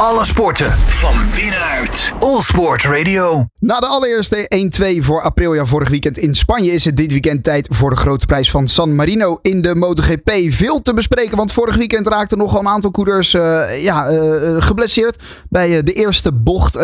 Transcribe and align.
Alle 0.00 0.24
sporten 0.24 0.70
van 0.72 1.14
binnenuit. 1.34 2.12
All 2.18 2.40
Sport 2.40 2.84
Radio. 2.84 3.44
Na 3.58 3.80
de 3.80 3.86
allereerste 3.86 4.70
1-2 5.00 5.04
voor 5.04 5.22
Aprilia 5.22 5.64
vorig 5.64 5.88
weekend 5.88 6.18
in 6.18 6.34
Spanje 6.34 6.72
is 6.72 6.84
het 6.84 6.96
dit 6.96 7.12
weekend 7.12 7.44
tijd 7.44 7.68
voor 7.70 7.90
de 7.90 7.96
grote 7.96 8.26
prijs 8.26 8.50
van 8.50 8.68
San 8.68 8.94
Marino 8.94 9.38
in 9.42 9.62
de 9.62 9.74
MotoGP. 9.74 10.30
Veel 10.48 10.82
te 10.82 10.94
bespreken, 10.94 11.36
want 11.36 11.52
vorig 11.52 11.76
weekend 11.76 12.06
raakten 12.06 12.38
nog 12.38 12.58
een 12.58 12.68
aantal 12.68 12.90
coureurs 12.90 13.34
uh, 13.34 13.82
ja, 13.82 14.10
uh, 14.10 14.62
geblesseerd 14.62 15.22
bij 15.48 15.82
de 15.82 15.92
eerste 15.92 16.32
bocht 16.32 16.76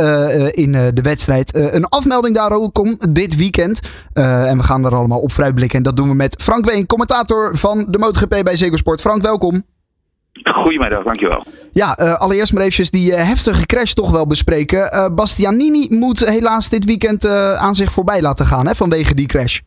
in 0.52 0.72
de 0.72 1.02
wedstrijd. 1.02 1.54
een 1.54 1.88
afmelding 1.88 2.34
daar 2.34 2.52
ook 2.52 2.78
om 2.78 2.98
dit 3.10 3.36
weekend. 3.36 3.80
en 4.12 4.56
we 4.56 4.62
gaan 4.62 4.84
er 4.84 4.94
allemaal 4.94 5.20
op 5.20 5.32
vooruitblikken. 5.32 5.78
En 5.78 5.84
dat 5.84 5.96
doen 5.96 6.08
we 6.08 6.14
met 6.14 6.42
Frank 6.42 6.64
Ween, 6.64 6.86
commentator 6.86 7.56
van 7.56 7.86
de 7.88 7.98
MotoGP 7.98 8.40
bij 8.44 8.56
Zego 8.56 8.76
Sport. 8.76 9.00
Frank, 9.00 9.22
welkom. 9.22 9.64
Goedemiddag, 10.32 11.04
dankjewel. 11.04 11.44
Ja, 11.72 12.00
uh, 12.00 12.20
allereerst 12.20 12.52
maar 12.52 12.62
eventjes 12.62 12.90
die 12.90 13.10
uh, 13.10 13.16
heftige 13.16 13.66
crash 13.66 13.92
toch 13.92 14.10
wel 14.10 14.26
bespreken. 14.26 14.94
Uh, 14.94 15.08
Bastianini 15.14 15.86
moet 15.90 16.18
helaas 16.18 16.68
dit 16.68 16.84
weekend 16.84 17.28
aan 17.56 17.74
zich 17.74 17.92
voorbij 17.92 18.22
laten 18.22 18.46
gaan 18.46 18.66
hè, 18.66 18.74
vanwege 18.74 19.14
die 19.14 19.26
crash. 19.26 19.60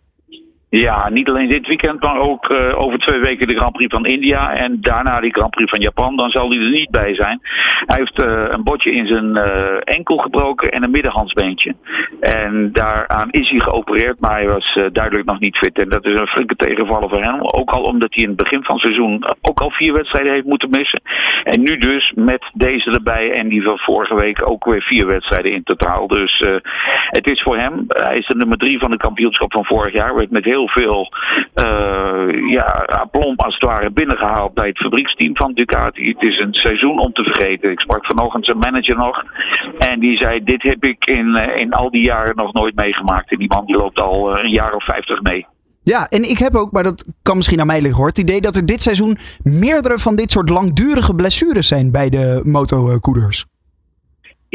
Ja, 0.69 1.09
niet 1.09 1.29
alleen 1.29 1.49
dit 1.49 1.67
weekend, 1.67 2.01
maar 2.01 2.19
ook 2.19 2.49
uh, 2.49 2.79
over 2.79 2.99
twee 2.99 3.19
weken 3.19 3.47
de 3.47 3.55
Grand 3.55 3.73
Prix 3.73 3.93
van 3.93 4.05
India 4.05 4.53
en 4.53 4.77
daarna 4.81 5.19
die 5.19 5.33
Grand 5.33 5.49
Prix 5.49 5.69
van 5.69 5.81
Japan. 5.81 6.15
Dan 6.15 6.29
zal 6.29 6.49
hij 6.49 6.59
er 6.59 6.69
niet 6.69 6.89
bij 6.89 7.15
zijn. 7.15 7.39
Hij 7.85 7.99
heeft 7.99 8.23
uh, 8.23 8.45
een 8.49 8.63
botje 8.63 8.89
in 8.89 9.07
zijn 9.07 9.38
uh, 9.38 9.77
enkel 9.83 10.17
gebroken 10.17 10.71
en 10.71 10.83
een 10.83 10.91
middenhandsbeentje. 10.91 11.75
En 12.19 12.69
daaraan 12.71 13.29
is 13.31 13.49
hij 13.49 13.59
geopereerd, 13.59 14.19
maar 14.19 14.31
hij 14.31 14.47
was 14.47 14.79
duidelijk 14.91 15.29
nog 15.29 15.39
niet 15.39 15.57
fit. 15.57 15.79
En 15.79 15.89
dat 15.89 16.05
is 16.05 16.19
een 16.19 16.27
flinke 16.27 16.55
tegenvaller 16.55 17.09
voor 17.09 17.23
hem. 17.23 17.41
Ook 17.41 17.69
al 17.69 17.81
omdat 17.81 18.13
hij 18.13 18.23
in 18.23 18.29
het 18.29 18.38
begin 18.38 18.63
van 18.63 18.75
het 18.75 18.83
seizoen 18.83 19.25
ook 19.41 19.59
al 19.59 19.71
vier 19.71 19.93
wedstrijden 19.93 20.33
heeft 20.33 20.45
moeten 20.45 20.69
missen. 20.69 21.02
En 21.43 21.61
nu 21.61 21.77
dus 21.77 22.11
met 22.16 22.49
deze 22.53 22.91
erbij 22.91 23.31
en 23.31 23.47
die 23.47 23.63
van 23.63 23.77
vorige 23.77 24.16
week 24.16 24.49
ook 24.49 24.66
weer 24.66 24.81
vier 24.81 25.05
wedstrijden 25.05 25.52
in 25.52 25.63
totaal. 25.63 26.07
Dus 26.07 26.43
het 27.09 27.29
is 27.29 27.41
voor 27.41 27.57
hem, 27.57 27.85
hij 27.88 28.17
is 28.17 28.27
de 28.27 28.35
nummer 28.35 28.57
drie 28.57 28.79
van 28.79 28.91
de 28.91 28.97
kampioenschap 28.97 29.52
van 29.52 29.66
vorig 29.66 29.94
jaar. 29.94 30.16
Werd 30.16 30.31
met 30.31 30.45
heel 30.45 30.55
veel 30.64 31.11
uh, 31.66 32.50
ja, 32.50 32.86
aplomb 32.88 33.44
als 33.44 33.53
het 33.53 33.64
ware 33.64 33.92
binnengehaald 33.92 34.53
bij 34.53 34.67
het 34.67 34.78
fabrieksteam 34.78 35.36
van 35.36 35.53
Ducati. 35.53 36.09
Het 36.09 36.22
is 36.22 36.39
een 36.39 36.53
seizoen 36.53 37.00
om 37.00 37.14
te 37.14 37.23
vergeten. 37.23 37.72
Ik 37.72 37.80
sprak 37.80 38.06
vanochtend 38.06 38.45
zijn 38.45 38.58
manager 38.58 38.95
nog. 38.95 39.23
En 39.78 40.00
die 40.00 40.17
zei: 40.17 40.44
Dit 40.44 40.64
heb 40.64 40.84
ik 40.84 41.06
in, 41.06 41.28
uh, 41.28 41.62
in 41.62 41.73
al 41.73 41.92
die 41.92 42.03
jaren 42.03 42.36
nog 42.36 42.53
nooit 42.53 42.75
meegemaakt. 42.75 43.31
En 43.31 43.38
die 43.38 43.47
man 43.47 43.66
die 43.66 43.78
loopt 43.78 44.00
al 44.00 44.38
uh, 44.38 44.44
een 44.44 44.50
jaar 44.50 44.73
of 44.73 44.84
vijftig 44.84 45.22
mee. 45.22 45.45
Ja, 45.84 46.08
en 46.08 46.30
ik 46.30 46.38
heb 46.38 46.56
ook, 46.56 46.72
maar 46.72 46.84
dat 46.84 47.06
kan 47.22 47.36
misschien 47.36 47.59
aan 47.59 47.67
mij 47.67 47.81
liggen 47.81 47.97
hoor, 47.97 48.08
het 48.08 48.17
idee 48.17 48.42
dat 48.42 48.56
er 48.56 48.66
dit 48.66 48.81
seizoen 48.81 49.17
meerdere 49.44 49.97
van 49.97 50.16
dit 50.16 50.31
soort 50.31 50.50
langdurige 50.50 51.16
blessures 51.16 51.67
zijn 51.67 51.92
bij 51.92 52.09
de 52.09 52.42
motocoureurs. 52.44 53.45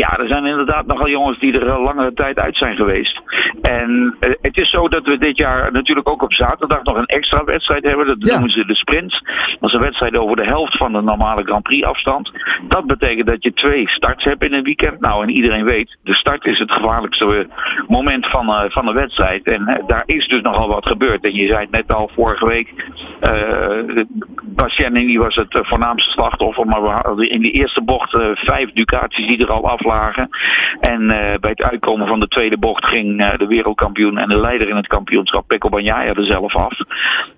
Ja, 0.00 0.18
er 0.18 0.28
zijn 0.28 0.46
inderdaad 0.46 0.86
nogal 0.86 1.08
jongens 1.08 1.38
die 1.38 1.60
er 1.60 1.70
al 1.70 1.82
langere 1.82 2.12
tijd 2.12 2.38
uit 2.38 2.56
zijn 2.56 2.76
geweest. 2.76 3.20
En 3.62 4.16
uh, 4.20 4.30
het 4.40 4.56
is 4.60 4.70
zo 4.70 4.88
dat 4.88 5.04
we 5.06 5.18
dit 5.18 5.36
jaar 5.36 5.72
natuurlijk 5.72 6.08
ook 6.08 6.22
op 6.22 6.32
zaterdag 6.32 6.82
nog 6.82 6.96
een 6.96 7.06
extra 7.06 7.44
wedstrijd 7.44 7.84
hebben. 7.84 8.06
Dat 8.06 8.16
ja. 8.20 8.32
noemen 8.32 8.50
ze 8.50 8.66
de 8.66 8.74
sprint. 8.74 9.12
Dat 9.60 9.70
is 9.70 9.76
een 9.76 9.88
wedstrijd 9.88 10.16
over 10.16 10.36
de 10.36 10.44
helft 10.44 10.76
van 10.76 10.92
de 10.92 11.00
normale 11.00 11.42
Grand 11.42 11.62
Prix 11.62 11.86
afstand. 11.86 12.30
Dat 12.68 12.86
betekent 12.86 13.26
dat 13.26 13.42
je 13.42 13.52
twee 13.52 13.88
starts 13.88 14.24
hebt 14.24 14.44
in 14.44 14.54
een 14.54 14.62
weekend. 14.62 15.00
Nou, 15.00 15.22
en 15.22 15.30
iedereen 15.30 15.64
weet, 15.64 15.96
de 16.02 16.14
start 16.14 16.44
is 16.44 16.58
het 16.58 16.72
gevaarlijkste 16.72 17.48
moment 17.86 18.26
van, 18.26 18.48
uh, 18.48 18.62
van 18.68 18.86
de 18.86 18.92
wedstrijd. 18.92 19.44
En 19.44 19.62
uh, 19.68 19.86
daar 19.86 20.02
is 20.06 20.26
dus 20.26 20.42
nogal 20.42 20.68
wat 20.68 20.86
gebeurd. 20.86 21.24
En 21.24 21.34
je 21.34 21.46
zei 21.46 21.60
het 21.60 21.70
net 21.70 21.92
al 21.92 22.10
vorige 22.14 22.46
week. 22.46 22.74
Bastianini 24.54 25.18
was 25.18 25.34
het 25.34 25.58
voornaamste 25.66 26.10
slachtoffer. 26.10 26.66
Maar 26.66 26.82
we 26.82 26.88
hadden 26.88 27.30
in 27.30 27.42
de 27.42 27.50
eerste 27.50 27.82
bocht 27.82 28.10
vijf 28.34 28.72
Ducatis 28.72 29.26
die 29.26 29.38
er 29.38 29.52
al 29.52 29.68
af 29.68 29.84
lagen. 29.84 30.28
En 30.80 31.02
uh, 31.02 31.10
bij 31.40 31.50
het 31.50 31.62
uitkomen 31.62 32.06
van 32.06 32.20
de 32.20 32.28
tweede 32.28 32.58
bocht 32.58 32.86
ging 32.86 33.36
de 33.36 33.46
wereldkampioen 33.46 34.18
en 34.18 34.28
de 34.28 34.38
leider 34.38 34.68
in 34.68 34.76
het 34.76 34.86
kampioenschap, 34.86 35.46
Pekko 35.46 35.68
Banjaya, 35.68 36.14
er 36.14 36.24
zelf 36.24 36.56
af. 36.56 36.78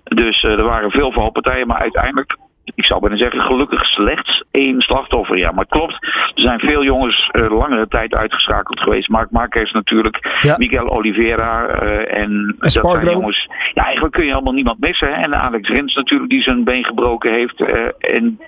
Dus 0.03 0.43
er 0.43 0.63
waren 0.63 0.91
veel 0.91 1.11
valpartijen, 1.11 1.67
maar 1.67 1.79
uiteindelijk 1.79 2.37
ik 2.75 2.85
zou 2.85 2.99
bijna 2.99 3.17
zeggen, 3.17 3.41
gelukkig 3.41 3.85
slechts 3.85 4.43
één 4.51 4.81
slachtoffer. 4.81 5.37
Ja, 5.37 5.51
maar 5.51 5.63
het 5.63 5.73
klopt. 5.73 5.93
Er 6.35 6.41
zijn 6.41 6.59
veel 6.59 6.83
jongens 6.83 7.29
uh, 7.31 7.57
langere 7.57 7.87
tijd 7.87 8.13
uitgeschakeld 8.13 8.79
geweest. 8.79 9.09
Mark 9.09 9.31
Marquez 9.31 9.71
natuurlijk, 9.71 10.37
ja. 10.41 10.55
Miguel 10.57 10.89
Oliveira 10.89 11.83
uh, 11.83 12.17
en 12.17 12.55
dat 12.59 12.71
zijn 12.71 13.09
jongens. 13.09 13.49
Ja, 13.73 13.83
eigenlijk 13.83 14.13
kun 14.13 14.25
je 14.25 14.33
allemaal 14.33 14.53
niemand 14.53 14.79
missen. 14.79 15.07
Hè? 15.07 15.13
En 15.13 15.35
Alex 15.35 15.69
Rins 15.69 15.95
natuurlijk, 15.95 16.29
die 16.29 16.41
zijn 16.41 16.63
been 16.63 16.85
gebroken 16.85 17.33
heeft. 17.33 17.59
Uh, 17.59 17.67
en 17.97 18.39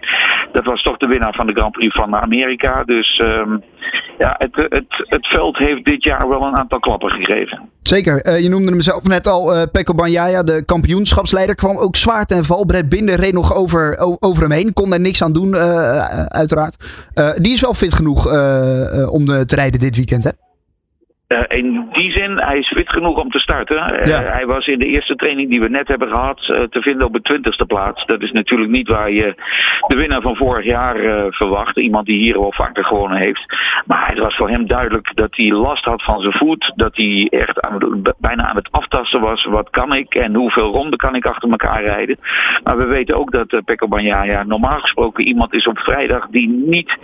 dat 0.52 0.66
was 0.66 0.82
toch 0.82 0.98
de 0.98 1.08
winnaar 1.08 1.34
van 1.34 1.48
de 1.48 1.54
Grand 1.54 1.72
Prix 1.72 1.96
van 1.96 2.16
Amerika. 2.16 2.84
Dus 2.84 3.22
um, 3.24 3.64
ja, 4.18 4.36
het, 4.38 4.56
het, 4.56 5.06
het 5.08 5.28
veld 5.28 5.58
heeft 5.58 5.86
dit 5.86 6.04
jaar 6.04 6.30
wel 6.30 6.42
een 6.42 6.56
aantal 6.56 6.80
klappen 6.80 7.12
gegeven. 7.12 7.70
Zeker. 7.82 8.26
Uh, 8.28 8.44
je 8.44 8.50
noemde 8.50 8.72
hem 8.72 8.82
zelf 8.82 9.04
net 9.04 9.28
al. 9.28 9.56
Uh, 9.56 9.62
Pekko 9.72 9.94
Banjaya, 9.94 10.44
de 10.44 10.66
kampioenschapsleider, 10.66 11.56
kwam 11.56 11.78
ook 11.78 11.96
zwaar 11.96 12.26
ten 12.26 12.44
val. 12.44 12.66
Brett 12.66 12.90
Binder 12.90 13.16
reed 13.16 13.34
nog 13.34 13.56
over, 13.56 13.98
over 14.20 14.42
hem 14.42 14.52
heen. 14.52 14.74
Kon 14.74 14.94
er 14.94 15.00
niks 15.00 15.24
aan 15.24 15.34
doen, 15.34 15.54
uh, 15.54 16.26
uiteraard. 16.26 16.76
die 17.42 17.54
is 17.54 17.62
wel 17.62 17.74
fit 17.74 17.94
genoeg 17.94 18.26
om 19.10 19.26
te 19.26 19.56
rijden 19.56 19.80
dit 19.80 19.96
weekend, 19.96 20.24
hè? 20.24 20.30
Uh, 21.28 21.40
in 21.48 21.88
die 21.92 22.12
zin, 22.12 22.40
hij 22.40 22.58
is 22.58 22.68
fit 22.68 22.90
genoeg 22.90 23.18
om 23.18 23.30
te 23.30 23.40
starten. 23.40 23.76
Uh, 23.78 24.06
ja. 24.06 24.22
Hij 24.22 24.46
was 24.46 24.68
in 24.68 24.80
de 24.80 24.86
eerste 24.86 25.16
training 25.16 25.50
die 25.50 25.60
we 25.60 25.70
net 25.70 25.88
hebben 25.88 26.08
gehad 26.08 26.48
uh, 26.48 26.64
te 26.64 26.82
vinden 26.82 27.08
op 27.08 27.14
de 27.14 27.22
twintigste 27.22 27.66
plaats. 27.66 28.06
Dat 28.06 28.22
is 28.22 28.32
natuurlijk 28.32 28.72
niet 28.72 28.88
waar 28.88 29.12
je 29.12 29.36
de 29.88 29.96
winnaar 29.96 30.22
van 30.22 30.36
vorig 30.36 30.66
jaar 30.66 30.98
verwacht. 31.34 31.78
Iemand 31.78 32.06
die 32.06 32.20
hier 32.20 32.40
wel 32.40 32.54
vaker 32.54 32.86
gewonnen 32.86 33.18
heeft. 33.18 33.56
Maar 33.86 34.08
het 34.08 34.20
was 34.20 34.36
voor 34.36 34.50
hem 34.50 34.68
duidelijk 34.68 35.12
dat 35.16 35.36
hij 35.36 35.52
last 35.52 35.86
had 35.86 36.04
van 36.04 36.22
zijn 36.22 36.34
voet. 36.34 36.74
Dat 36.76 36.96
hij 36.96 37.28
echt 37.30 37.62
aan, 37.62 38.02
bijna 38.18 38.48
aan 38.48 38.56
het 38.56 38.72
aftasten 38.72 39.22
was. 39.22 39.46
Wat 39.46 39.70
kan 39.70 39.94
ik 39.94 40.16
en 40.16 40.36
hoeveel 40.36 40.72
ronden 40.72 41.00
kan 41.00 41.16
ik 41.16 41.26
achter 41.26 41.50
elkaar 41.50 41.84
rijden. 41.84 42.20
Maar 42.64 42.78
we 42.78 42.86
weten 42.86 43.16
ook 43.16 43.32
dat 43.32 43.62
Pekko 43.66 43.88
Banjaya 43.88 44.44
normaal 44.44 44.80
gesproken 44.80 45.28
iemand 45.28 45.54
is 45.54 45.68
op 45.68 45.80
vrijdag 45.80 46.28
die 46.28 46.50
niet, 46.50 46.98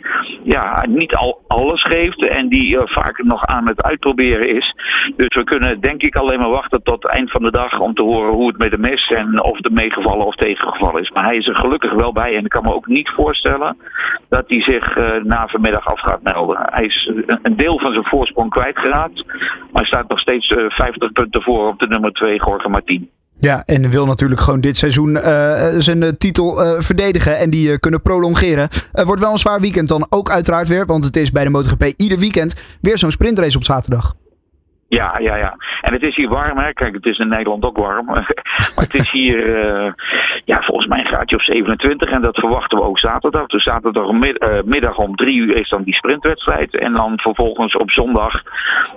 ja, 0.44 0.86
niet 0.90 1.16
al 1.16 1.42
alles 1.48 1.82
geeft. 1.84 2.26
En 2.26 2.50
die 2.50 2.78
vaak 2.84 3.24
nog 3.24 3.46
aan 3.46 3.68
het 3.68 3.82
uitproberen 3.82 4.10
is. 4.20 4.76
Dus 5.16 5.36
we 5.36 5.44
kunnen 5.44 5.82
denk 5.82 6.02
ik 6.02 6.16
alleen 6.16 6.40
maar 6.40 6.50
wachten 6.50 6.84
tot 6.84 7.04
het 7.04 7.12
eind 7.12 7.32
van 7.32 7.44
de 7.44 7.52
dag 7.52 7.80
om 7.80 7.94
te 7.94 8.02
horen 8.02 8.34
hoe 8.34 8.48
het 8.48 8.58
met 8.58 8.72
hem 8.72 8.86
is 8.86 9.12
en 9.16 9.44
of 9.44 9.58
het 9.58 9.72
meegevallen 9.72 10.26
of 10.26 10.36
tegengevallen 10.36 11.02
is. 11.02 11.10
Maar 11.10 11.24
hij 11.24 11.38
is 11.38 11.48
er 11.48 11.56
gelukkig 11.56 11.94
wel 11.94 12.14
bij 12.14 12.36
en 12.36 12.44
ik 12.44 12.50
kan 12.50 12.64
me 12.64 12.74
ook 12.74 12.88
niet 12.88 13.10
voorstellen 13.10 13.78
dat 14.30 14.44
hij 14.48 14.62
zich 14.62 14.98
uh, 14.98 15.24
na 15.24 15.48
vanmiddag 15.48 15.88
af 15.88 16.00
gaat 16.00 16.24
melden. 16.24 16.58
Hij 16.62 16.86
is 16.86 17.12
een 17.42 17.56
deel 17.56 17.80
van 17.80 17.94
zijn 17.94 18.06
voorsprong 18.06 18.50
kwijtgeraakt, 18.50 19.26
maar 19.72 19.86
staat 19.86 20.10
nog 20.10 20.20
steeds 20.20 20.50
uh, 20.50 20.70
50 20.70 21.12
punten 21.12 21.42
voor 21.42 21.68
op 21.68 21.80
de 21.80 21.88
nummer 21.88 22.12
2 22.12 22.42
Jorge 22.46 22.70
Martin. 22.70 23.10
Ja, 23.42 23.64
en 23.66 23.90
wil 23.90 24.06
natuurlijk 24.06 24.42
gewoon 24.42 24.62
dit 24.62 24.78
seizoen 24.78 25.10
uh, 25.10 25.24
zijn 25.78 26.02
uh, 26.02 26.10
titel 26.10 26.66
uh, 26.66 26.80
verdedigen 26.80 27.38
en 27.38 27.50
die 27.50 27.80
kunnen 27.80 28.02
prolongeren. 28.02 28.68
Het 28.92 29.06
wordt 29.06 29.22
wel 29.22 29.32
een 29.32 29.38
zwaar 29.38 29.60
weekend 29.60 29.88
dan 29.88 30.06
ook 30.10 30.30
uiteraard 30.30 30.68
weer, 30.68 30.86
want 30.86 31.06
het 31.06 31.16
is 31.16 31.32
bij 31.32 31.44
de 31.44 31.50
MotoGP 31.50 31.84
ieder 31.98 32.20
weekend 32.20 32.78
weer 32.82 32.98
zo'n 32.98 33.12
sprintrace 33.12 33.58
op 33.58 33.64
zaterdag. 33.64 34.14
Ja, 34.88 35.18
ja, 35.20 35.36
ja. 35.36 35.56
En 35.82 35.94
het 35.94 36.02
is 36.02 36.16
hier 36.16 36.30
warm, 36.30 36.58
hè. 36.58 36.74
Kijk, 36.74 36.94
het 36.94 37.06
is 37.06 37.18
in 37.18 37.28
Nederland 37.28 37.64
ook 37.64 37.78
warm. 37.78 38.06
maar 38.76 38.86
het 38.90 38.94
is 38.94 39.12
hier, 39.12 39.46
ja, 40.46 40.62
volgens 40.62 40.88
mij 40.88 41.00
een 41.00 41.06
graadje 41.06 41.36
of 41.36 41.44
27. 41.44 42.10
En 42.10 42.22
dat 42.22 42.40
verwachten 42.40 42.78
we 42.78 42.84
ook 42.84 43.00
zaterdag. 43.00 43.48
Dus 43.48 43.64
zaterdagmiddag 43.64 44.98
om 44.98 45.16
drie 45.16 45.36
uur 45.36 45.56
is 45.56 45.70
dan 45.70 45.84
die 45.84 45.96
sprintwedstrijd. 45.96 46.78
En 46.78 46.94
dan 46.94 47.20
vervolgens 47.20 47.76
op 47.76 47.92
zondag 47.92 48.44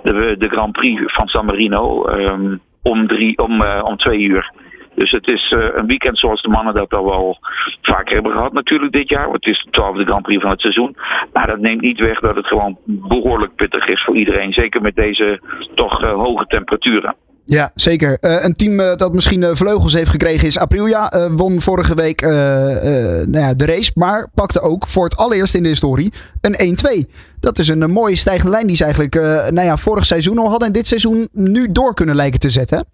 de, 0.03 0.35
de 0.37 0.49
Grand 0.49 0.71
Prix 0.71 1.13
van 1.13 1.27
San 1.27 1.45
Marino. 1.45 2.07
Um, 2.09 2.61
om, 2.87 3.07
drie, 3.07 3.37
om, 3.37 3.61
uh, 3.61 3.81
om 3.83 3.97
twee 3.97 4.19
uur. 4.19 4.51
Dus 4.95 5.11
het 5.11 5.27
is 5.27 5.51
uh, 5.51 5.67
een 5.73 5.87
weekend 5.87 6.19
zoals 6.19 6.41
de 6.41 6.49
mannen 6.49 6.73
dat 6.73 6.93
al 6.93 7.05
wel 7.05 7.37
vaker 7.81 8.13
hebben 8.13 8.31
gehad 8.31 8.53
natuurlijk 8.53 8.91
dit 8.91 9.09
jaar. 9.09 9.23
Want 9.29 9.45
het 9.45 9.55
is 9.55 9.63
de 9.63 9.69
twaalfde 9.69 10.05
Grand 10.05 10.21
Prix 10.21 10.41
van 10.41 10.51
het 10.51 10.61
seizoen. 10.61 10.95
Maar 11.33 11.47
dat 11.47 11.59
neemt 11.59 11.81
niet 11.81 11.99
weg 11.99 12.19
dat 12.19 12.35
het 12.35 12.47
gewoon 12.47 12.77
behoorlijk 12.85 13.55
pittig 13.55 13.85
is 13.85 14.03
voor 14.03 14.15
iedereen. 14.15 14.53
Zeker 14.53 14.81
met 14.81 14.95
deze 14.95 15.39
toch 15.75 16.03
uh, 16.03 16.11
hoge 16.11 16.45
temperaturen. 16.47 17.15
Ja, 17.45 17.71
zeker. 17.75 18.17
Uh, 18.21 18.43
een 18.43 18.53
team 18.53 18.79
uh, 18.79 18.95
dat 18.95 19.13
misschien 19.13 19.41
uh, 19.41 19.49
vleugels 19.53 19.93
heeft 19.93 20.09
gekregen 20.09 20.47
is 20.47 20.57
Aprilia. 20.57 21.29
won 21.35 21.61
vorige 21.61 21.95
week 21.95 22.21
nou 22.21 23.39
ja, 23.39 23.53
de 23.53 23.65
race, 23.65 23.91
maar 23.95 24.29
pakte 24.33 24.61
ook 24.61 24.87
voor 24.87 25.03
het 25.03 25.17
allereerst 25.17 25.55
in 25.55 25.63
de 25.63 25.69
historie 25.69 26.13
een 26.41 26.77
1-2. 27.05 27.09
Dat 27.39 27.59
is 27.59 27.67
een, 27.67 27.91
mooie 27.91 28.15
stijgende 28.15 28.51
lijn 28.51 28.67
die 28.67 28.75
ze 28.75 28.83
eigenlijk 28.83 29.13
nou 29.51 29.61
ja, 29.61 29.77
vorig 29.77 30.05
seizoen 30.05 30.37
al 30.37 30.49
hadden 30.49 30.67
en 30.67 30.73
dit 30.73 30.87
seizoen 30.87 31.29
nu 31.31 31.71
door 31.71 31.93
kunnen 31.93 32.15
lijken 32.15 32.39
te 32.39 32.49
zetten. 32.49 32.85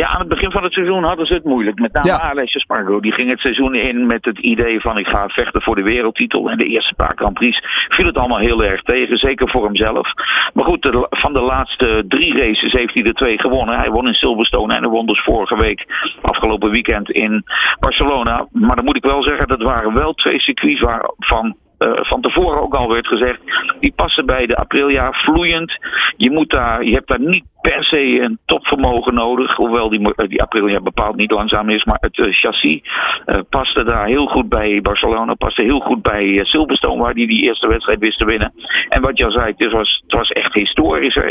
Ja, 0.00 0.06
aan 0.06 0.20
het 0.20 0.28
begin 0.28 0.50
van 0.50 0.62
het 0.62 0.72
seizoen 0.72 1.04
hadden 1.04 1.26
ze 1.26 1.34
het 1.34 1.44
moeilijk. 1.44 1.78
Met 1.78 1.92
name 1.92 2.06
ja. 2.06 2.18
Alessio 2.18 2.60
Spargo. 2.60 3.00
Die 3.00 3.12
ging 3.12 3.30
het 3.30 3.40
seizoen 3.40 3.74
in 3.74 4.06
met 4.06 4.24
het 4.24 4.38
idee 4.38 4.80
van 4.80 4.98
ik 4.98 5.06
ga 5.06 5.28
vechten 5.28 5.62
voor 5.62 5.74
de 5.74 5.82
wereldtitel. 5.82 6.50
En 6.50 6.58
de 6.58 6.66
eerste 6.66 6.94
paar 6.94 7.12
Grand 7.14 7.34
Prix 7.34 7.62
viel 7.88 8.06
het 8.06 8.16
allemaal 8.16 8.38
heel 8.38 8.64
erg 8.64 8.82
tegen. 8.82 9.16
Zeker 9.16 9.50
voor 9.50 9.64
hemzelf. 9.64 10.12
Maar 10.54 10.64
goed, 10.64 10.82
de, 10.82 11.06
van 11.10 11.32
de 11.32 11.40
laatste 11.40 12.04
drie 12.08 12.36
races 12.36 12.72
heeft 12.72 12.94
hij 12.94 13.02
er 13.02 13.14
twee 13.14 13.40
gewonnen. 13.40 13.78
Hij 13.78 13.90
won 13.90 14.06
in 14.06 14.14
Silverstone 14.14 14.74
en 14.74 14.80
hij 14.80 14.90
won 14.90 15.06
dus 15.06 15.22
vorige 15.22 15.56
week, 15.56 15.84
afgelopen 16.22 16.70
weekend 16.70 17.10
in 17.10 17.44
Barcelona. 17.80 18.46
Maar 18.52 18.76
dan 18.76 18.84
moet 18.84 18.96
ik 18.96 19.04
wel 19.04 19.22
zeggen, 19.22 19.48
dat 19.48 19.62
waren 19.62 19.94
wel 19.94 20.12
twee 20.12 20.40
circuits 20.40 20.80
waarvan 20.80 21.56
van 21.78 22.20
tevoren 22.20 22.60
ook 22.60 22.74
al 22.74 22.88
werd 22.88 23.06
gezegd, 23.06 23.40
die 23.80 23.92
passen 23.96 24.26
bij 24.26 24.46
de 24.46 24.56
Aprilia 24.56 25.12
vloeiend. 25.12 25.72
Je, 26.16 26.30
moet 26.30 26.50
daar, 26.50 26.84
je 26.84 26.92
hebt 26.92 27.08
daar 27.08 27.20
niet 27.20 27.44
per 27.60 27.84
se 27.84 28.20
een 28.20 28.38
topvermogen 28.44 29.14
nodig. 29.14 29.56
Hoewel 29.56 29.88
die, 29.88 30.28
die 30.28 30.42
Aprilia 30.42 30.80
bepaald 30.80 31.16
niet 31.16 31.30
langzaam 31.30 31.68
is. 31.68 31.84
Maar 31.84 31.98
het 32.00 32.16
chassis 32.34 32.80
uh, 33.26 33.38
paste 33.50 33.84
daar 33.84 34.06
heel 34.06 34.26
goed 34.26 34.48
bij 34.48 34.80
Barcelona. 34.80 35.34
Paste 35.34 35.62
heel 35.62 35.80
goed 35.80 36.02
bij 36.02 36.44
Silverstone, 36.44 37.02
waar 37.02 37.14
die 37.14 37.26
die 37.26 37.42
eerste 37.42 37.68
wedstrijd 37.68 37.98
wist 37.98 38.18
te 38.18 38.24
winnen. 38.24 38.52
En 38.88 39.02
wat 39.02 39.18
je 39.18 39.24
al 39.24 39.30
zei, 39.30 39.54
het 39.56 39.72
was, 39.72 40.02
het 40.02 40.12
was 40.12 40.30
echt 40.30 40.54
historisch. 40.54 41.18
1-2 41.18 41.22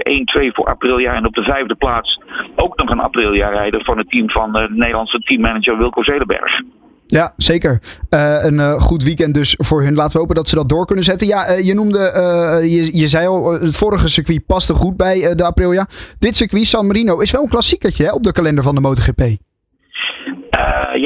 voor 0.53 0.67
Aprilia. 0.67 1.13
En 1.13 1.25
op 1.25 1.33
de 1.33 1.43
vijfde 1.43 1.75
plaats 1.75 2.19
ook 2.55 2.77
nog 2.77 2.89
een 2.89 3.01
Aprilia-rijder 3.01 3.83
van 3.83 3.97
het 3.97 4.09
team 4.09 4.29
van 4.29 4.51
de 4.51 4.67
Nederlandse 4.69 5.19
teammanager 5.19 5.77
Wilco 5.77 6.03
Zelenberg. 6.03 6.61
Ja, 7.07 7.33
zeker. 7.37 7.81
Uh, 8.09 8.43
een 8.43 8.53
uh, 8.53 8.79
goed 8.79 9.03
weekend 9.03 9.33
dus 9.33 9.55
voor 9.57 9.83
hun. 9.83 9.93
Laten 9.93 10.11
we 10.11 10.19
hopen 10.19 10.35
dat 10.35 10.49
ze 10.49 10.55
dat 10.55 10.69
door 10.69 10.85
kunnen 10.85 11.03
zetten. 11.05 11.27
Ja, 11.27 11.51
uh, 11.51 11.65
je 11.65 11.73
noemde, 11.73 11.99
je, 12.63 12.97
je 12.97 13.07
zei 13.07 13.27
al, 13.27 13.51
het 13.51 13.75
vorige 13.75 14.07
circuit 14.07 14.45
paste 14.45 14.73
goed 14.73 14.97
bij 14.97 15.35
de 15.35 15.43
Aprilia. 15.43 15.87
Dit 16.19 16.35
circuit, 16.35 16.67
San 16.67 16.87
Marino, 16.87 17.19
is 17.19 17.31
wel 17.31 17.43
een 17.43 17.49
klassiekertje 17.49 18.03
hè, 18.03 18.11
op 18.11 18.23
de 18.23 18.31
kalender 18.31 18.63
van 18.63 18.75
de 18.75 18.81
MotoGP. 18.81 19.21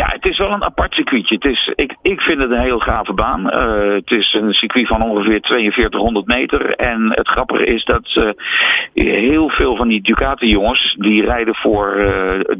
Ja, 0.10 0.16
het 0.16 0.30
is 0.30 0.38
wel 0.38 0.52
een 0.52 0.64
apart 0.64 0.94
circuitje. 0.94 1.36
Het 1.36 1.46
is, 1.46 1.72
ik, 1.76 1.96
ik 2.02 2.22
vind 2.22 2.42
het 2.42 2.52
een 2.52 2.62
heel 2.62 2.80
gave 2.80 3.14
baan. 3.14 3.42
Uh, 3.46 3.94
het 3.94 4.12
is 4.12 4.34
een 4.34 4.54
circuit 4.54 4.88
van 4.88 5.02
ongeveer 5.02 5.40
4200 5.42 6.28
meter. 6.28 6.74
En 6.74 7.10
het 7.10 7.28
grappige 7.28 7.66
is 7.66 7.84
dat 7.84 8.16
uh, 8.16 8.30
heel 8.94 9.50
veel 9.50 9.76
van 9.76 9.88
die 9.88 10.02
Ducati-jongens... 10.02 10.96
die 11.00 11.26
rijden 11.26 11.56
voor 11.56 11.96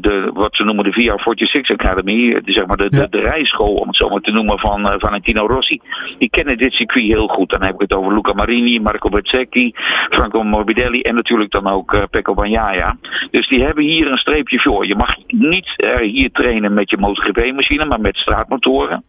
de, 0.00 0.30
wat 0.34 0.56
ze 0.56 0.64
noemen 0.64 0.84
de 0.84 0.92
VR46 0.92 1.74
Academy... 1.74 2.40
zeg 2.44 2.66
maar 2.66 2.76
de, 2.76 2.88
de, 2.88 3.06
de, 3.10 3.20
rijschool, 3.20 3.74
om 3.74 3.86
het 3.86 3.96
zo 3.96 4.08
maar 4.08 4.20
te 4.20 4.32
noemen, 4.32 4.58
van 4.58 5.00
Valentino 5.00 5.46
Rossi. 5.46 5.80
Die 6.18 6.30
kennen 6.30 6.58
dit 6.58 6.72
circuit 6.72 7.04
heel 7.04 7.28
goed. 7.28 7.50
Dan 7.50 7.62
heb 7.62 7.74
ik 7.74 7.80
het 7.80 7.94
over 7.94 8.14
Luca 8.14 8.32
Marini, 8.32 8.80
Marco 8.80 9.08
Bezzecchi... 9.08 9.74
Franco 10.10 10.42
Morbidelli 10.42 11.00
en 11.00 11.14
natuurlijk 11.14 11.50
dan 11.50 11.66
ook 11.66 12.06
Pecco 12.10 12.34
Bagnaia. 12.34 12.96
Dus 13.30 13.48
die 13.48 13.62
hebben 13.62 13.84
hier 13.84 14.10
een 14.10 14.18
streepje 14.18 14.60
voor. 14.60 14.86
Je 14.86 14.96
mag 14.96 15.16
niet 15.26 15.68
hier 16.00 16.30
trainen 16.30 16.74
met 16.74 16.90
je 16.90 16.96
MotoGP-machine, 17.40 17.84
maar 17.84 18.00
met 18.00 18.16
straatmotoren. 18.16 19.04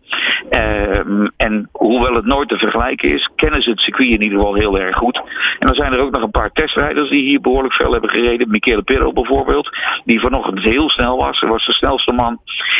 Uh, 0.51 1.29
en 1.37 1.69
hoewel 1.71 2.15
het 2.15 2.25
nooit 2.25 2.49
te 2.49 2.57
vergelijken 2.57 3.09
is, 3.09 3.29
kennen 3.35 3.61
ze 3.61 3.69
het 3.69 3.79
circuit 3.79 4.09
in 4.09 4.21
ieder 4.21 4.37
geval 4.37 4.55
heel 4.55 4.79
erg 4.79 4.95
goed. 4.95 5.21
En 5.59 5.67
dan 5.67 5.75
zijn 5.75 5.93
er 5.93 5.99
ook 5.99 6.11
nog 6.11 6.21
een 6.21 6.31
paar 6.31 6.51
testrijders 6.51 7.09
die 7.09 7.23
hier 7.23 7.41
behoorlijk 7.41 7.73
veel 7.73 7.91
hebben 7.91 8.09
gereden. 8.09 8.49
Michele 8.49 8.81
Pirro 8.81 9.13
bijvoorbeeld, 9.13 9.69
die 10.05 10.19
vanochtend 10.19 10.63
heel 10.63 10.89
snel 10.89 11.17
was. 11.17 11.39
Hij 11.39 11.49
was 11.49 11.65
de 11.65 11.73
snelste 11.73 12.11
man 12.11 12.39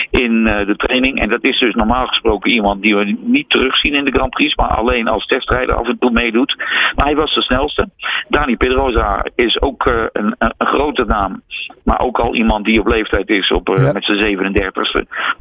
in 0.10 0.32
uh, 0.32 0.66
de 0.66 0.76
training. 0.76 1.20
En 1.20 1.30
dat 1.30 1.44
is 1.44 1.60
dus 1.60 1.76
normaal 1.76 2.08
gesproken 2.08 2.52
iemand 2.52 2.82
die 2.82 2.96
we 2.96 3.18
niet 3.20 3.50
terugzien 3.50 3.94
in 3.94 4.06
de 4.06 4.12
Grand 4.12 4.30
Prix, 4.30 4.56
maar 4.56 4.70
alleen 4.70 5.08
als 5.08 5.26
testrijder 5.26 5.76
af 5.76 5.88
en 5.88 5.98
toe 6.00 6.12
meedoet. 6.12 6.56
Maar 6.96 7.06
hij 7.06 7.16
was 7.16 7.34
de 7.34 7.42
snelste. 7.42 7.90
Dani 8.28 8.58
Pedrosa 8.58 9.26
is 9.36 9.62
ook 9.62 9.86
uh, 9.86 10.04
een, 10.12 10.36
een, 10.38 10.54
grote 10.58 11.06
naam, 11.06 11.42
maar 11.84 12.00
ook 12.00 12.20
al 12.20 12.36
iemand 12.36 12.66
die 12.66 12.80
op 12.80 12.88
leeftijd 12.88 13.30
is 13.30 13.52
op, 13.52 13.68
ja. 13.68 13.92
met 13.92 14.06
zijn 14.06 14.20
37 14.20 14.88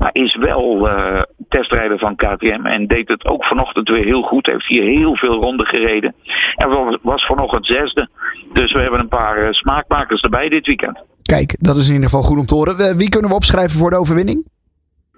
maar 0.00 0.10
is 0.12 0.36
wel 0.36 0.88
uh, 0.88 1.22
testrijder 1.48 1.98
van 1.98 2.16
KTM 2.16 2.66
en 2.66 2.86
deed 2.86 3.08
het 3.08 3.26
ook 3.26 3.44
vanochtend 3.44 3.88
weer 3.88 4.04
heel 4.04 4.22
goed. 4.22 4.46
Heeft 4.46 4.66
hier 4.66 4.82
heel 4.82 5.16
veel 5.16 5.40
ronden 5.40 5.66
gereden. 5.66 6.14
En 6.54 6.98
was 7.02 7.26
vanochtend 7.26 7.66
zesde. 7.66 8.08
Dus 8.52 8.72
we 8.72 8.80
hebben 8.80 9.00
een 9.00 9.08
paar 9.08 9.42
uh, 9.42 9.50
smaakmakers 9.50 10.20
erbij 10.20 10.48
dit 10.48 10.66
weekend. 10.66 10.98
Kijk, 11.22 11.64
dat 11.64 11.76
is 11.76 11.86
in 11.88 11.94
ieder 11.94 12.08
geval 12.08 12.22
goed 12.22 12.38
om 12.38 12.46
te 12.46 12.54
horen. 12.54 12.96
Wie 12.96 13.08
kunnen 13.08 13.30
we 13.30 13.36
opschrijven 13.36 13.78
voor 13.78 13.90
de 13.90 13.96
overwinning? 13.96 14.46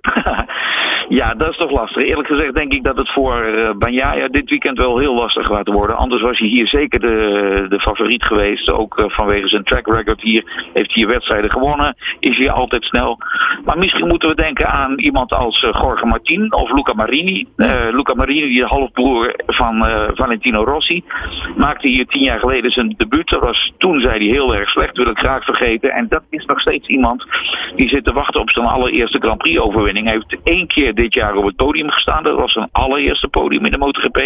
Ja, 1.20 1.34
dat 1.34 1.50
is 1.50 1.56
toch 1.56 1.70
lastig. 1.70 2.02
Eerlijk 2.02 2.28
gezegd 2.28 2.54
denk 2.54 2.72
ik 2.72 2.84
dat 2.84 2.96
het 2.96 3.12
voor 3.12 3.44
uh, 3.44 3.70
Banjaya 3.78 4.28
dit 4.28 4.50
weekend 4.50 4.78
wel 4.78 4.98
heel 4.98 5.14
lastig 5.14 5.46
gaat 5.46 5.68
worden. 5.68 5.96
Anders 5.96 6.22
was 6.22 6.38
hij 6.38 6.48
hier 6.48 6.68
zeker 6.68 7.00
de, 7.00 7.66
de 7.68 7.80
favoriet 7.80 8.24
geweest. 8.24 8.70
Ook 8.70 8.98
uh, 8.98 9.04
vanwege 9.08 9.48
zijn 9.48 9.64
track 9.64 9.86
record 9.86 10.20
hier. 10.22 10.68
Heeft 10.72 10.94
hij 10.94 11.06
wedstrijden 11.06 11.50
gewonnen. 11.50 11.96
Is 12.18 12.36
hij 12.36 12.50
altijd 12.50 12.84
snel. 12.84 13.18
Maar 13.64 13.78
misschien 13.78 14.08
moeten 14.08 14.28
we 14.28 14.34
denken 14.34 14.68
aan 14.68 14.98
iemand 14.98 15.32
als 15.32 15.62
uh, 15.62 15.70
Jorge 15.82 16.06
Martin 16.06 16.52
of 16.54 16.70
Luca 16.70 16.92
Marini. 16.92 17.46
Luca 17.90 18.14
Marini, 18.14 18.48
die 18.48 18.64
halfbroer 18.64 19.34
van 19.46 19.86
Valentino 20.14 20.64
Rossi. 20.64 21.04
Maakte 21.56 21.88
hier 21.88 22.06
tien 22.06 22.22
jaar 22.22 22.38
geleden 22.38 22.70
zijn 22.70 22.94
debuut. 22.96 23.28
Dat 23.28 23.40
was, 23.40 23.72
toen 23.78 24.00
zei 24.00 24.18
hij 24.18 24.34
heel 24.34 24.54
erg 24.54 24.68
slecht. 24.68 24.96
Wil 24.96 25.08
ik 25.08 25.18
graag 25.18 25.44
vergeten. 25.44 25.90
En 25.90 26.08
dat 26.08 26.22
is 26.30 26.44
nog 26.44 26.60
steeds 26.60 26.88
iemand 26.88 27.24
die 27.76 27.88
zit 27.88 28.04
te 28.04 28.12
wachten 28.12 28.40
op 28.40 28.50
zijn 28.50 28.66
allereerste 28.66 29.18
Grand 29.18 29.38
Prix 29.38 29.58
overwinning. 29.60 30.06
Hij 30.06 30.14
heeft 30.14 30.42
één 30.44 30.66
keer 30.66 30.94
dit 31.02 31.14
jaar 31.14 31.34
op 31.34 31.44
het 31.44 31.56
podium 31.56 31.90
gestaan. 31.90 32.22
Dat 32.22 32.38
was 32.38 32.52
zijn 32.52 32.68
allereerste 32.72 33.28
podium 33.28 33.64
in 33.64 33.70
de 33.70 33.78
MotoGP. 33.78 34.20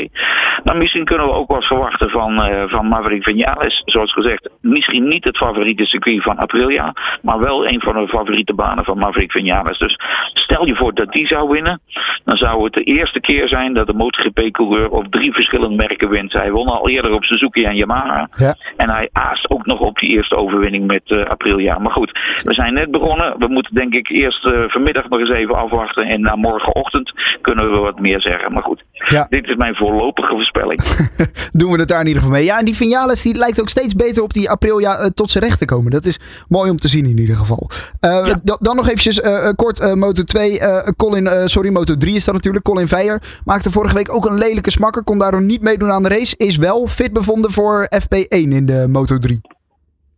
Maar 0.64 0.76
misschien 0.76 1.05
kunnen 1.05 1.26
we 1.26 1.32
ook 1.32 1.50
wat 1.50 1.64
verwachten 1.64 2.11
van, 2.11 2.32
uh, 2.46 2.62
van 2.67 2.88
Maverick 2.88 3.23
Vinales. 3.23 3.82
Zoals 3.84 4.12
gezegd, 4.12 4.50
misschien 4.61 5.08
niet 5.08 5.25
het 5.25 5.37
favoriete 5.37 5.84
circuit 5.84 6.23
van 6.23 6.38
Aprilia. 6.38 6.93
Maar 7.23 7.38
wel 7.38 7.69
een 7.69 7.81
van 7.81 7.94
de 7.94 8.08
favoriete 8.08 8.55
banen 8.55 8.84
van 8.84 8.99
Maverick 8.99 9.31
Vinales. 9.31 9.78
Dus 9.78 9.96
stel 10.32 10.67
je 10.67 10.76
voor 10.76 10.94
dat 10.94 11.12
die 11.12 11.26
zou 11.26 11.49
winnen. 11.49 11.81
Dan 12.25 12.37
zou 12.37 12.64
het 12.64 12.73
de 12.73 12.82
eerste 12.82 13.20
keer 13.20 13.49
zijn 13.49 13.75
dat 13.75 13.87
de 13.87 13.93
MotoGP-coureur 13.93 14.88
op 14.88 15.11
drie 15.11 15.32
verschillende 15.32 15.76
merken 15.76 16.08
wint. 16.08 16.32
Hij 16.32 16.50
won 16.50 16.67
al 16.67 16.88
eerder 16.88 17.12
op 17.12 17.25
Suzuki 17.25 17.64
en 17.64 17.76
Yamaha. 17.76 18.29
Ja. 18.37 18.55
En 18.76 18.90
hij 18.90 19.08
aast 19.12 19.50
ook 19.50 19.67
nog 19.67 19.81
op 19.81 19.99
die 19.99 20.11
eerste 20.11 20.37
overwinning 20.37 20.87
met 20.87 21.02
uh, 21.06 21.25
Aprilia. 21.25 21.79
Maar 21.79 21.93
goed, 21.93 22.19
we 22.43 22.55
zijn 22.55 22.75
net 22.75 22.90
begonnen. 22.90 23.34
We 23.38 23.49
moeten 23.49 23.75
denk 23.75 23.94
ik 23.94 24.08
eerst 24.08 24.46
uh, 24.46 24.64
vanmiddag 24.67 25.08
nog 25.08 25.20
eens 25.20 25.31
even 25.31 25.56
afwachten. 25.56 26.06
En 26.06 26.20
na 26.20 26.37
morgen 26.37 26.65
morgenochtend 26.66 27.12
kunnen 27.42 27.70
we 27.70 27.76
wat 27.76 28.00
meer 28.00 28.20
zeggen. 28.20 28.52
Maar 28.52 28.62
goed, 28.62 28.84
ja. 28.92 29.26
dit 29.30 29.46
is 29.46 29.56
mijn 29.56 29.74
voorlopige 29.74 30.32
voorspelling. 30.32 30.82
Doen 31.60 31.72
we 31.72 31.78
het 31.78 31.88
daar 31.88 32.00
in 32.00 32.06
ieder 32.06 32.22
geval 32.22 32.36
mee. 32.36 32.44
Ja, 32.46 32.58
en 32.58 32.64
die 32.64 32.74
Vinales 32.74 33.22
die 33.22 33.34
lijkt 33.34 33.60
ook 33.60 33.68
steeds 33.68 33.94
beter 33.94 34.22
op 34.22 34.32
die 34.32 34.50
Aprilia 34.50 35.00
uh, 35.00 35.06
tot 35.06 35.30
zijn 35.30 35.44
recht 35.44 35.58
te 35.58 35.64
komen. 35.64 35.90
Dat 35.90 36.06
is 36.06 36.20
mooi 36.48 36.70
om 36.70 36.76
te 36.76 36.88
zien 36.88 37.06
in 37.06 37.18
ieder 37.18 37.36
geval. 37.36 37.70
Uh, 38.00 38.26
ja. 38.26 38.56
Dan 38.58 38.76
nog 38.76 38.86
eventjes 38.86 39.18
uh, 39.18 39.48
kort 39.56 39.94
Moto 39.94 40.22
2. 40.22 40.60
Colin, 40.96 41.48
sorry, 41.48 41.70
Moto 41.70 41.96
3 41.96 42.14
is 42.14 42.24
dat 42.24 42.34
natuurlijk. 42.34 42.64
Colin 42.64 42.88
Veijer 42.88 43.22
maakte 43.44 43.70
vorige 43.70 43.94
week 43.94 44.14
ook 44.14 44.26
een 44.26 44.38
lelijke 44.38 44.70
smakker. 44.70 45.04
Kon 45.04 45.19
daardoor 45.19 45.42
niet 45.42 45.62
meedoen 45.62 45.90
aan 45.90 46.02
de 46.02 46.08
race. 46.08 46.36
Is 46.36 46.56
wel 46.56 46.86
fit 46.86 47.12
bevonden 47.12 47.50
voor 47.50 47.88
FP1 47.94 48.26
in 48.28 48.66
de 48.66 48.86
Moto 48.88 49.19
3. 49.19 49.56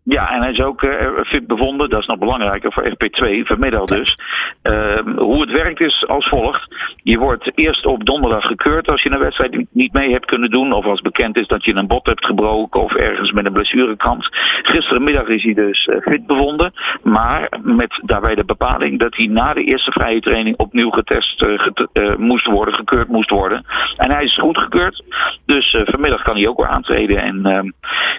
Ja, 0.09 0.31
en 0.31 0.41
hij 0.41 0.51
is 0.51 0.61
ook 0.61 0.83
uh, 0.83 0.91
fit 1.25 1.47
bevonden. 1.47 1.91
Dat 1.91 2.01
is 2.01 2.07
nog 2.07 2.19
belangrijker 2.19 2.73
voor 2.73 2.91
FP2, 2.91 3.43
vanmiddag 3.43 3.85
dus. 3.85 4.19
Uh, 4.63 5.17
hoe 5.17 5.41
het 5.41 5.51
werkt 5.51 5.81
is 5.81 6.07
als 6.07 6.29
volgt. 6.29 6.75
Je 7.03 7.19
wordt 7.19 7.51
eerst 7.55 7.87
op 7.87 8.05
donderdag 8.05 8.45
gekeurd 8.45 8.89
als 8.89 9.03
je 9.03 9.11
een 9.11 9.19
wedstrijd 9.19 9.67
niet 9.71 9.93
mee 9.93 10.13
hebt 10.13 10.25
kunnen 10.25 10.51
doen. 10.51 10.73
Of 10.73 10.85
als 10.85 11.01
bekend 11.01 11.39
is 11.39 11.47
dat 11.47 11.65
je 11.65 11.75
een 11.75 11.87
bot 11.87 12.07
hebt 12.07 12.27
gebroken 12.27 12.83
of 12.83 12.95
ergens 12.95 13.33
met 13.33 13.47
een 13.47 13.53
blessurekans. 13.53 14.29
Gisterenmiddag 14.63 15.27
is 15.27 15.43
hij 15.43 15.55
dus 15.55 15.87
uh, 15.87 15.97
fit 16.01 16.27
bevonden. 16.27 16.73
Maar 17.03 17.49
met 17.63 18.01
daarbij 18.05 18.35
de 18.35 18.45
bepaling 18.45 18.99
dat 18.99 19.17
hij 19.17 19.27
na 19.27 19.55
de 19.55 19.65
eerste 19.65 19.91
vrije 19.91 20.21
training 20.21 20.57
opnieuw 20.57 20.91
getest 20.91 21.43
uh, 21.43 22.17
moest 22.17 22.47
worden, 22.47 22.75
gekeurd 22.75 23.09
moest 23.09 23.31
worden. 23.31 23.65
En 23.97 24.11
hij 24.11 24.25
is 24.25 24.39
goed 24.39 24.59
gekeurd. 24.59 25.03
Dus 25.47 25.77
vanmiddag 25.85 26.23
kan 26.23 26.37
hij 26.37 26.49
ook 26.49 26.59
weer 26.59 26.69
aantreden 26.69 27.23
en 27.23 27.47
ehm, 27.47 27.71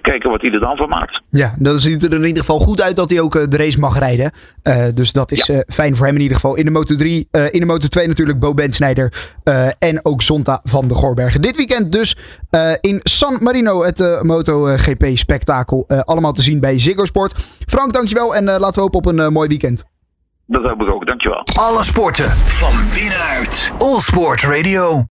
kijken 0.02 0.30
wat 0.30 0.42
hij 0.42 0.52
er 0.52 0.60
dan 0.60 0.78
van 0.78 0.90
maakt. 0.90 1.22
Ja, 1.30 1.56
dat 1.58 1.79
ziet 1.80 2.04
er 2.04 2.14
in 2.14 2.24
ieder 2.26 2.40
geval 2.40 2.60
goed 2.60 2.82
uit 2.82 2.96
dat 2.96 3.10
hij 3.10 3.20
ook 3.20 3.52
de 3.52 3.58
race 3.58 3.80
mag 3.80 4.00
rijden. 4.00 4.32
dus 4.94 5.12
dat 5.12 5.32
is 5.32 5.46
ja. 5.46 5.64
fijn 5.68 5.96
voor 5.96 6.06
hem 6.06 6.16
in 6.16 6.22
ieder 6.22 6.36
geval. 6.36 6.56
In 6.56 6.66
de 6.66 6.72
Moto 6.72 6.96
3, 6.96 7.28
in 7.52 7.60
de 7.60 7.66
Moto 7.66 7.88
2 7.88 8.08
natuurlijk 8.08 8.40
Bo 8.40 8.54
Bensnijder 8.54 9.14
uh, 9.44 9.68
en 9.80 10.06
ook 10.06 10.22
Zonta 10.22 10.62
van 10.64 10.88
de 10.88 10.94
Gorbergen. 10.94 11.42
Dit 11.42 11.56
weekend 11.56 11.92
dus 11.92 12.18
uh, 12.52 12.72
in 12.82 13.00
San 13.04 13.38
Marino 13.42 13.84
het 13.84 14.00
uh, 14.00 14.22
MotoGP 14.22 15.06
spektakel. 15.14 15.88
allemaal 15.88 16.34
te 16.34 16.42
zien 16.42 16.60
bij 16.60 16.80
Ziggo 16.80 17.06
Sport. 17.06 17.34
Frank, 17.68 17.94
dankjewel 17.94 18.36
en 18.36 18.44
laten 18.44 18.74
we 18.74 18.80
hopen 18.80 19.00
op 19.00 19.06
een 19.06 19.34
mooi 19.34 19.48
weekend. 19.48 19.84
Dat 20.46 20.64
hoop 20.64 20.82
ik 20.82 20.90
ook, 20.90 21.06
dankjewel. 21.06 21.44
Alle 21.56 21.84
sporten 21.84 22.30
van 22.30 22.74
binnenuit. 22.94 23.72
All 23.78 24.00
Sport 24.00 24.42
Radio. 24.42 25.06